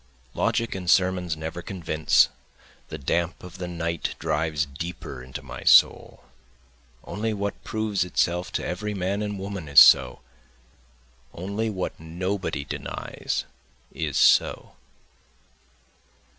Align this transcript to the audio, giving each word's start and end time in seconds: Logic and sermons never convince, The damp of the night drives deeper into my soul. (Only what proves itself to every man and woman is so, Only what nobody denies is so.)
Logic 0.33 0.73
and 0.73 0.89
sermons 0.89 1.37
never 1.37 1.61
convince, 1.61 2.29
The 2.87 2.97
damp 2.97 3.43
of 3.43 3.59
the 3.59 3.67
night 3.67 4.15
drives 4.17 4.65
deeper 4.65 5.21
into 5.21 5.43
my 5.43 5.63
soul. 5.63 6.23
(Only 7.03 7.33
what 7.35 7.63
proves 7.63 8.03
itself 8.03 8.51
to 8.53 8.65
every 8.65 8.95
man 8.95 9.21
and 9.21 9.37
woman 9.37 9.69
is 9.69 9.79
so, 9.79 10.21
Only 11.35 11.69
what 11.69 11.99
nobody 11.99 12.65
denies 12.65 13.45
is 13.91 14.17
so.) 14.17 14.73